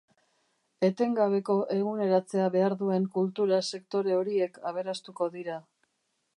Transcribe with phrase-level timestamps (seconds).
[0.87, 5.63] Etengabeko eguneratzea behar duen kultura sektore horiek aberastuko dira.